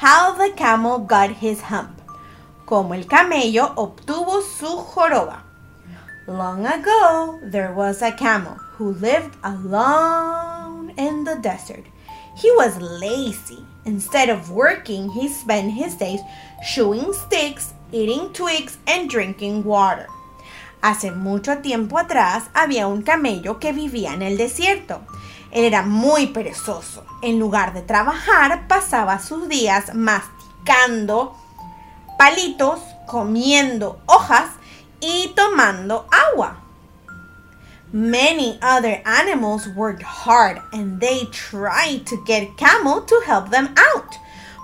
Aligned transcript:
How 0.00 0.32
the 0.32 0.48
Camel 0.56 1.00
Got 1.00 1.28
His 1.28 1.60
Hump, 1.60 2.00
cómo 2.64 2.94
el 2.94 3.04
camello 3.04 3.74
obtuvo 3.76 4.40
su 4.40 4.66
joroba. 4.66 5.42
Long 6.26 6.64
ago, 6.64 7.38
there 7.42 7.74
was 7.74 8.00
a 8.00 8.10
camel 8.10 8.54
who 8.78 8.94
lived 8.94 9.36
alone 9.44 10.94
in 10.96 11.24
the 11.24 11.36
desert. 11.42 11.84
He 12.34 12.50
was 12.52 12.80
lazy. 12.80 13.62
Instead 13.84 14.30
of 14.30 14.50
working, 14.50 15.10
he 15.10 15.28
spent 15.28 15.72
his 15.72 15.96
days 15.96 16.20
chewing 16.66 17.12
sticks, 17.12 17.74
eating 17.92 18.32
twigs, 18.32 18.78
and 18.86 19.10
drinking 19.10 19.64
water. 19.64 20.06
Hace 20.82 21.10
mucho 21.10 21.58
tiempo 21.58 21.98
atrás 21.98 22.44
había 22.54 22.86
un 22.86 23.02
camello 23.02 23.58
que 23.58 23.72
vivía 23.72 24.14
en 24.14 24.22
el 24.22 24.38
desierto. 24.38 25.02
Él 25.50 25.64
era 25.64 25.82
muy 25.82 26.28
perezoso. 26.28 27.04
En 27.22 27.38
lugar 27.38 27.74
de 27.74 27.82
trabajar, 27.82 28.66
pasaba 28.66 29.18
sus 29.18 29.48
días 29.48 29.94
masticando 29.94 31.36
palitos, 32.16 32.80
comiendo 33.06 34.00
hojas 34.06 34.50
y 35.00 35.32
tomando 35.34 36.06
agua. 36.10 36.60
Many 37.92 38.58
other 38.62 39.02
animals 39.04 39.66
worked 39.74 40.02
hard 40.02 40.60
and 40.72 41.00
they 41.00 41.26
tried 41.32 42.06
to 42.06 42.16
get 42.24 42.56
Camel 42.56 43.02
to 43.02 43.20
help 43.26 43.50
them 43.50 43.74
out. 43.76 44.14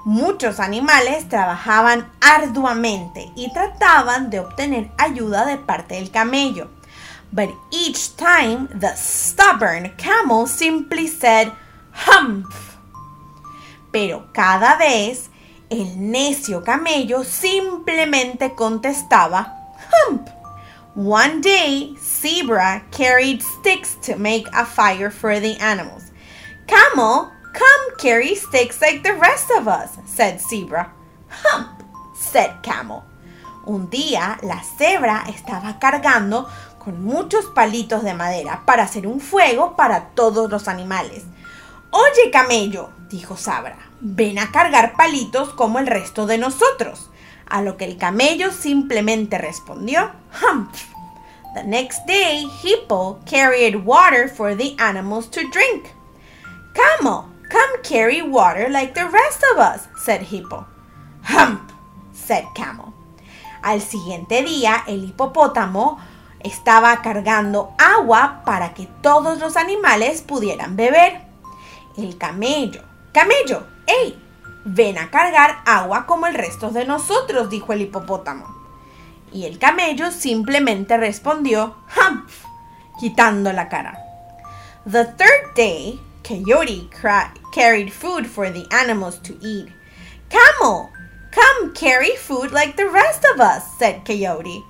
Muchos 0.06 0.60
animales 0.60 1.28
trabajaban 1.28 2.08
arduamente 2.20 3.32
y 3.34 3.52
trataban 3.52 4.30
de 4.30 4.38
obtener 4.38 4.88
ayuda 4.98 5.44
de 5.44 5.56
parte 5.56 5.96
del 5.96 6.12
camello. 6.12 6.70
But 7.32 7.48
each 7.72 8.14
time 8.14 8.68
the 8.68 8.94
stubborn 8.94 9.92
camel 9.96 10.46
simply 10.46 11.08
said, 11.08 11.50
humph. 11.92 12.77
Pero 13.90 14.28
cada 14.32 14.77
vez 14.77 15.28
el 15.70 15.96
necio 15.96 16.62
camello 16.62 17.24
simplemente 17.24 18.54
contestaba, 18.54 19.56
hump. 19.90 20.28
One 20.94 21.40
day, 21.40 21.96
Zebra 22.00 22.84
carried 22.92 23.42
sticks 23.42 23.96
to 24.02 24.14
make 24.14 24.46
a 24.52 24.64
fire 24.64 25.10
for 25.10 25.40
the 25.40 25.56
animals. 25.56 26.12
Camel, 26.68 27.32
come 27.56 27.96
carry 27.98 28.34
sticks 28.34 28.80
like 28.80 29.02
the 29.02 29.14
rest 29.14 29.50
of 29.50 29.66
us, 29.66 29.98
said 30.06 30.40
Zebra. 30.40 30.92
Hump, 31.28 31.82
said 32.14 32.62
Camel. 32.62 33.02
Un 33.64 33.88
día, 33.90 34.38
la 34.42 34.62
cebra 34.62 35.24
estaba 35.26 35.78
cargando 35.80 36.48
con 36.78 37.02
muchos 37.02 37.46
palitos 37.46 38.04
de 38.04 38.14
madera 38.14 38.62
para 38.64 38.84
hacer 38.84 39.06
un 39.06 39.20
fuego 39.20 39.74
para 39.74 40.10
todos 40.14 40.50
los 40.50 40.68
animales. 40.68 41.24
Oye, 41.90 42.30
camello, 42.30 42.90
dijo 43.08 43.36
Sabra, 43.36 43.78
ven 44.00 44.38
a 44.38 44.52
cargar 44.52 44.94
palitos 44.96 45.52
como 45.54 45.78
el 45.78 45.86
resto 45.86 46.27
de 46.27 46.38
nosotros. 46.38 47.10
A 47.48 47.62
lo 47.62 47.77
que 47.77 47.86
el 47.86 47.96
camello 47.96 48.52
simplemente 48.52 49.38
respondió, 49.38 50.12
humph. 50.42 50.84
The 51.54 51.64
next 51.64 52.06
day, 52.06 52.46
Hippo 52.62 53.18
carried 53.24 53.84
water 53.84 54.28
for 54.28 54.55
the 54.55 54.77
animals 54.78 55.28
to 55.30 55.40
drink. 55.50 55.86
Camel, 56.74 57.24
carry 57.89 58.20
water 58.20 58.69
like 58.69 58.95
the 58.95 59.07
rest 59.07 59.42
of 59.52 59.58
us, 59.58 59.89
said 59.97 60.23
Hippo. 60.23 60.67
Hump, 61.23 61.70
said 62.13 62.45
Camel. 62.55 62.92
Al 63.63 63.80
siguiente 63.80 64.42
día, 64.42 64.85
el 64.86 65.05
hipopótamo 65.05 65.98
estaba 66.41 67.02
cargando 67.02 67.75
agua 67.79 68.42
para 68.45 68.75
que 68.75 68.89
todos 69.02 69.39
los 69.39 69.57
animales 69.57 70.23
pudieran 70.23 70.77
beber. 70.77 71.23
El 71.96 72.19
camello, 72.19 72.83
camello, 73.13 73.67
¡ey! 73.86 74.23
Ven 74.64 74.98
a 74.98 75.11
cargar 75.11 75.58
agua 75.64 76.07
como 76.07 76.27
el 76.27 76.35
resto 76.35 76.70
de 76.70 76.85
nosotros, 76.85 77.51
dijo 77.51 77.73
el 77.73 77.83
hipopótamo. 77.83 78.46
Y 79.33 79.45
el 79.45 79.58
camello 79.58 80.11
simplemente 80.11 80.96
respondió, 80.96 81.77
humph, 81.96 82.45
quitando 82.98 83.52
la 83.52 83.69
cara. 83.69 83.98
The 84.91 85.05
third 85.05 85.55
day, 85.55 86.01
Coyote 86.23 86.89
carried 87.56 87.90
food 87.90 88.27
for 88.27 88.50
the 88.50 88.67
animals 88.70 89.18
to 89.20 89.34
eat. 89.40 89.67
Camel, 90.28 90.90
come 91.30 91.72
carry 91.72 92.14
food 92.14 92.52
like 92.52 92.77
the 92.77 92.84
rest 92.84 93.24
of 93.33 93.40
us, 93.40 93.64
said 93.78 94.05
Coyote. 94.05 94.62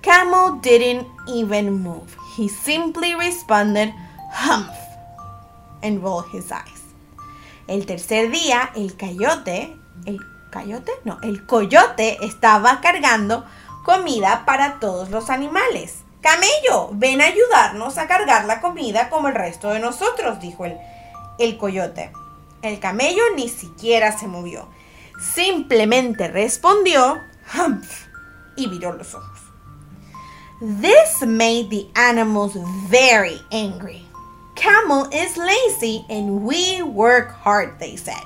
Camel 0.00 0.60
didn't 0.62 1.08
even 1.26 1.82
move. 1.82 2.16
He 2.36 2.46
simply 2.46 3.16
responded, 3.16 3.92
humph, 4.30 4.78
and 5.82 6.04
rolled 6.04 6.30
his 6.30 6.52
eyes. 6.52 6.94
El 7.66 7.84
tercer 7.84 8.30
día, 8.30 8.70
el 8.76 8.96
coyote, 8.96 9.76
el 10.06 10.20
coyote, 10.52 10.92
no, 11.04 11.18
el 11.24 11.44
coyote 11.46 12.16
estaba 12.22 12.80
cargando 12.80 13.44
comida 13.84 14.44
para 14.46 14.78
todos 14.78 15.10
los 15.10 15.30
animales. 15.30 16.04
Camello, 16.20 16.90
ven 16.92 17.22
a 17.22 17.24
ayudarnos 17.24 17.98
a 17.98 18.06
cargar 18.06 18.44
la 18.44 18.60
comida 18.60 19.10
como 19.10 19.26
el 19.26 19.34
resto 19.34 19.70
de 19.70 19.80
nosotros, 19.80 20.38
dijo 20.38 20.64
el, 20.64 20.78
el 21.40 21.58
coyote. 21.58 22.12
El 22.62 22.78
camello 22.78 23.22
ni 23.36 23.48
siquiera 23.48 24.16
se 24.16 24.26
movió. 24.26 24.68
Simplemente 25.34 26.28
respondió, 26.28 27.20
humph, 27.54 28.06
y 28.56 28.66
viró 28.66 28.92
los 28.92 29.14
ojos. 29.14 29.40
This 30.60 31.22
made 31.22 31.70
the 31.70 31.88
animals 31.94 32.54
very 32.90 33.40
angry. 33.50 34.04
Camel 34.56 35.08
is 35.10 35.38
lazy 35.38 36.04
and 36.10 36.42
we 36.42 36.82
work 36.82 37.30
hard, 37.30 37.78
they 37.78 37.96
said. 37.96 38.22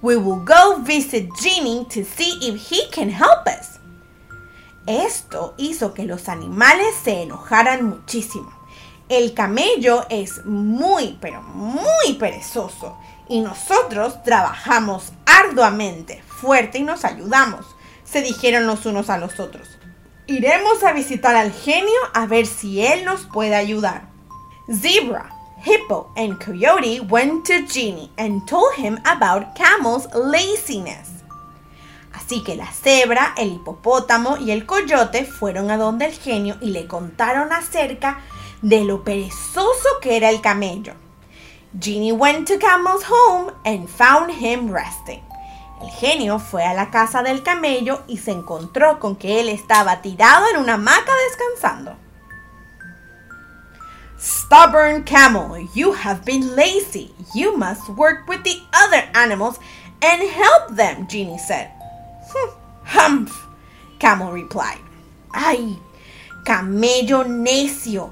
We 0.00 0.16
will 0.16 0.40
go 0.42 0.80
visit 0.82 1.28
Genie 1.42 1.84
to 1.90 2.02
see 2.02 2.38
if 2.40 2.70
he 2.70 2.88
can 2.90 3.10
help 3.10 3.46
us. 3.46 3.78
Esto 4.86 5.54
hizo 5.58 5.94
que 5.94 6.06
los 6.06 6.28
animales 6.28 6.94
se 7.02 7.22
enojaran 7.22 7.82
muchísimo. 7.82 8.52
El 9.08 9.34
camello 9.34 10.04
es 10.10 10.44
muy, 10.44 11.16
pero 11.20 11.40
muy 11.40 12.14
perezoso 12.18 12.98
y 13.28 13.40
nosotros 13.40 14.20
trabajamos 14.24 15.12
arduamente, 15.24 16.22
fuerte 16.26 16.78
y 16.78 16.82
nos 16.82 17.04
ayudamos, 17.04 17.66
se 18.04 18.20
dijeron 18.20 18.66
los 18.66 18.84
unos 18.84 19.08
a 19.08 19.18
los 19.18 19.38
otros. 19.38 19.68
Iremos 20.26 20.82
a 20.82 20.92
visitar 20.92 21.36
al 21.36 21.52
genio 21.52 22.00
a 22.14 22.26
ver 22.26 22.46
si 22.46 22.84
él 22.84 23.04
nos 23.04 23.26
puede 23.26 23.54
ayudar. 23.54 24.08
Zebra, 24.72 25.30
Hippo, 25.64 26.12
and 26.16 26.44
Coyote 26.44 27.00
went 27.08 27.46
to 27.46 27.64
Genie 27.68 28.10
and 28.18 28.44
told 28.48 28.74
him 28.76 28.98
about 29.04 29.54
Camel's 29.54 30.08
laziness. 30.14 31.16
Así 32.12 32.42
que 32.42 32.56
la 32.56 32.72
cebra, 32.72 33.34
el 33.36 33.52
hipopótamo 33.52 34.38
y 34.38 34.50
el 34.50 34.66
coyote 34.66 35.24
fueron 35.24 35.70
a 35.70 35.76
donde 35.76 36.06
el 36.06 36.12
genio 36.12 36.56
y 36.60 36.70
le 36.70 36.88
contaron 36.88 37.52
acerca 37.52 38.14
de 38.14 38.35
lo 38.62 39.04
perezoso 39.04 40.00
que 40.00 40.16
era 40.16 40.30
el 40.30 40.40
camello. 40.40 40.94
Genie 41.78 42.12
went 42.12 42.48
to 42.48 42.58
Camel's 42.58 43.04
home 43.04 43.52
and 43.64 43.88
found 43.88 44.30
him 44.30 44.70
resting. 44.70 45.22
El 45.82 45.90
genio 45.90 46.38
fue 46.38 46.64
a 46.64 46.72
la 46.72 46.90
casa 46.90 47.22
del 47.22 47.42
camello 47.42 48.02
y 48.08 48.16
se 48.16 48.32
encontró 48.32 48.98
con 48.98 49.16
que 49.16 49.40
él 49.40 49.50
estaba 49.50 50.00
tirado 50.00 50.46
en 50.48 50.56
una 50.56 50.74
hamaca 50.74 51.12
descansando. 51.28 51.96
Stubborn 54.18 55.04
camel, 55.04 55.68
you 55.74 55.92
have 55.92 56.24
been 56.24 56.56
lazy. 56.56 57.12
You 57.34 57.58
must 57.58 57.90
work 57.90 58.26
with 58.26 58.42
the 58.44 58.58
other 58.72 59.04
animals 59.14 59.58
and 60.02 60.22
help 60.22 60.74
them, 60.74 61.06
Genie 61.06 61.38
said. 61.38 61.70
Humph, 62.84 63.46
Camel 63.98 64.32
replied. 64.32 64.80
Ay, 65.32 65.78
camello 66.44 67.24
necio, 67.24 68.10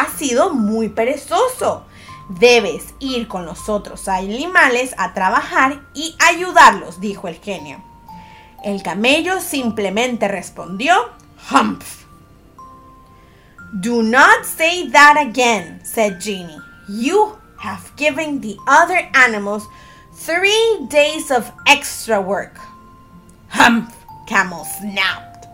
has 0.00 0.12
sido 0.14 0.52
muy 0.52 0.88
perezoso. 0.88 1.84
Debes 2.28 2.94
ir 3.00 3.28
con 3.28 3.44
los 3.44 3.68
otros 3.68 4.08
animales 4.08 4.94
a 4.96 5.12
trabajar 5.12 5.82
y 5.94 6.16
ayudarlos, 6.18 7.00
dijo 7.00 7.28
el 7.28 7.36
genio. 7.36 7.82
El 8.64 8.82
camello 8.82 9.40
simplemente 9.40 10.26
respondió, 10.26 10.94
humph. 11.50 12.04
Do 13.80 14.02
not 14.02 14.44
say 14.44 14.88
that 14.90 15.16
again, 15.18 15.80
said 15.84 16.20
Genie. 16.20 16.60
You 16.88 17.36
have 17.58 17.90
given 17.96 18.40
the 18.40 18.56
other 18.66 19.10
animals 19.14 19.66
three 20.14 20.86
days 20.88 21.30
of 21.30 21.50
extra 21.66 22.20
work. 22.20 22.58
Humph, 23.48 23.92
Camel 24.26 24.64
snapped. 24.64 25.46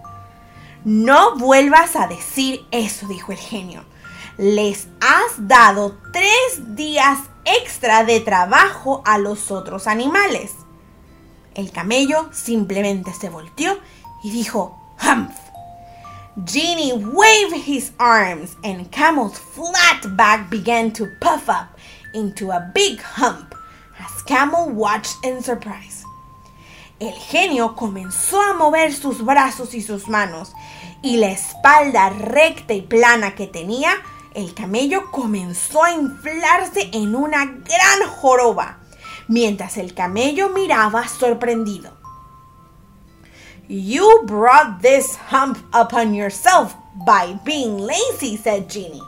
No 0.85 1.37
vuelvas 1.37 1.97
a 1.97 2.07
decir 2.07 2.65
eso, 2.71 3.07
dijo 3.07 3.33
el 3.33 3.39
genio. 3.39 3.85
Les 4.43 4.89
has 5.03 5.49
dado 5.49 5.99
tres 6.15 6.75
días 6.75 7.19
extra 7.45 8.05
de 8.05 8.21
trabajo 8.21 9.03
a 9.05 9.19
los 9.19 9.51
otros 9.51 9.87
animales. 9.87 10.53
El 11.55 11.71
camello 11.71 12.31
simplemente 12.33 13.13
se 13.13 13.29
volteó 13.29 13.79
y 14.25 14.31
dijo, 14.31 14.81
Humph. 15.03 15.37
Genie 16.47 16.95
waved 16.95 17.53
his 17.67 17.93
arms 17.99 18.57
and 18.65 18.91
Camel's 18.91 19.39
flat 19.39 20.17
back 20.17 20.49
began 20.49 20.91
to 20.95 21.05
puff 21.21 21.51
up 21.51 21.77
into 22.15 22.51
a 22.51 22.71
big 22.75 22.99
hump 23.03 23.55
as 23.99 24.23
Camel 24.23 24.71
watched 24.71 25.23
in 25.23 25.43
surprise. 25.43 26.03
El 26.99 27.13
genio 27.13 27.77
comenzó 27.77 28.41
a 28.41 28.55
mover 28.55 28.95
sus 28.95 29.23
brazos 29.23 29.75
y 29.75 29.83
sus 29.83 30.09
manos 30.09 30.55
y 31.03 31.19
la 31.19 31.31
espalda 31.31 32.09
recta 32.09 32.73
y 32.73 32.81
plana 32.81 33.35
que 33.35 33.47
tenía, 33.47 33.91
el 34.35 34.55
camello 34.55 35.11
comenzó 35.11 35.85
a 35.85 35.93
inflarse 35.93 36.91
en 36.93 37.15
una 37.15 37.44
gran 37.44 38.09
joroba, 38.09 38.79
mientras 39.29 39.77
el 39.77 39.94
camello 39.94 40.50
miraba 40.50 41.09
sorprendido. 41.09 41.93
You 43.69 44.25
brought 44.27 44.82
this 44.82 45.17
hump 45.31 45.59
upon 45.73 46.12
yourself 46.15 46.75
by 47.06 47.38
being 47.44 47.79
lazy, 47.79 48.37
said 48.37 48.69
Ginny. 48.69 49.03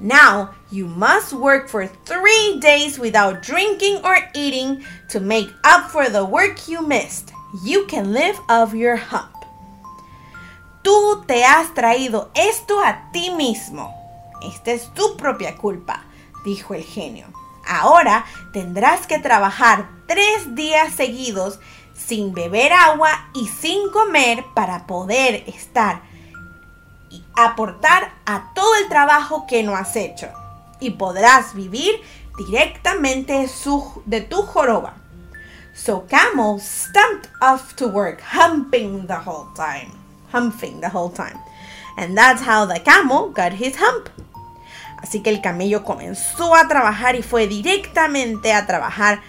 Now 0.00 0.50
you 0.70 0.86
must 0.86 1.32
work 1.32 1.68
for 1.68 1.86
three 1.86 2.58
days 2.60 2.98
without 2.98 3.42
drinking 3.42 4.04
or 4.04 4.18
eating 4.34 4.84
to 5.08 5.20
make 5.20 5.48
up 5.64 5.90
for 5.90 6.10
the 6.10 6.24
work 6.24 6.68
you 6.68 6.86
missed. 6.86 7.32
You 7.64 7.86
can 7.86 8.12
live 8.12 8.38
off 8.48 8.74
your 8.74 8.96
hump. 8.96 9.32
Tú 10.82 11.24
te 11.26 11.42
has 11.42 11.72
traído 11.72 12.28
esto 12.34 12.80
a 12.80 13.08
ti 13.12 13.30
mismo. 13.30 14.03
Esta 14.44 14.72
es 14.72 14.92
tu 14.94 15.16
propia 15.16 15.56
culpa, 15.56 16.04
dijo 16.44 16.74
el 16.74 16.82
genio. 16.82 17.26
Ahora 17.66 18.24
tendrás 18.52 19.06
que 19.06 19.18
trabajar 19.18 19.88
tres 20.06 20.54
días 20.54 20.94
seguidos 20.94 21.58
sin 21.94 22.34
beber 22.34 22.72
agua 22.72 23.28
y 23.34 23.48
sin 23.48 23.90
comer 23.90 24.44
para 24.54 24.86
poder 24.86 25.44
estar 25.46 26.02
y 27.10 27.24
aportar 27.36 28.12
a 28.26 28.52
todo 28.54 28.74
el 28.76 28.88
trabajo 28.88 29.46
que 29.46 29.62
no 29.62 29.74
has 29.74 29.96
hecho. 29.96 30.28
Y 30.80 30.90
podrás 30.90 31.54
vivir 31.54 32.00
directamente 32.36 33.48
de 34.06 34.20
tu 34.20 34.42
joroba. 34.42 34.94
So 35.74 36.06
Camel 36.06 36.60
stumped 36.60 37.28
off 37.40 37.74
to 37.76 37.88
work, 37.88 38.20
humping 38.20 39.06
the 39.06 39.18
whole 39.18 39.48
time. 39.54 39.90
Humping 40.30 40.80
the 40.80 40.88
whole 40.88 41.10
time. 41.10 41.38
And 41.96 42.16
that's 42.16 42.42
how 42.42 42.66
the 42.66 42.80
camel 42.80 43.30
got 43.30 43.52
his 43.52 43.76
hump. 43.76 44.08
Así 45.04 45.20
que 45.20 45.28
el 45.28 45.42
camello 45.42 45.84
comenzó 45.84 46.54
a 46.54 46.66
trabajar 46.66 47.14
y 47.14 47.20
fue 47.20 47.46
directamente 47.46 48.54
a 48.54 48.66
trabajar 48.66 49.20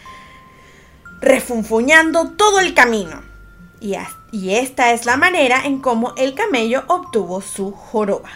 refunfuñando 1.19 2.31
todo 2.37 2.61
el 2.61 2.73
camino. 2.73 3.21
Y, 3.81 3.97
esta 4.55 4.93
es 4.93 5.05
la 5.05 5.17
manera 5.17 5.65
en 5.65 5.81
cómo 5.81 6.13
el 6.15 6.33
camello 6.33 6.85
obtuvo 6.87 7.41
su 7.41 7.73
joroba. 7.73 8.29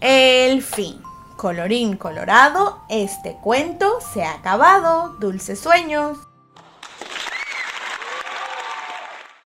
El 0.00 0.62
fin. 0.62 1.00
Colorín 1.36 1.96
colorado, 1.96 2.80
este 2.88 3.36
cuento 3.40 4.00
se 4.12 4.24
ha 4.24 4.34
acabado. 4.34 5.10
Dulces 5.20 5.60
sueños. 5.60 6.18